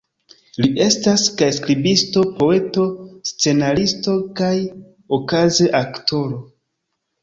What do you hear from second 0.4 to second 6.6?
Li estas kaj skribisto, poeto, scenaristo kaj okaze aktoro.